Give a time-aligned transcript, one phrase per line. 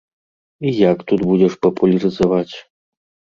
[0.69, 2.55] І як тут будзеш папулярызаваць?